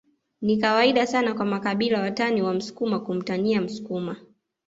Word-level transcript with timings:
Ni 0.41 0.57
kawaida 0.57 1.07
sana 1.07 1.33
kwa 1.33 1.45
makabila 1.45 2.01
watani 2.01 2.41
wa 2.41 2.53
msukuma 2.53 2.99
kumtania 2.99 3.61
msukuma 3.61 4.15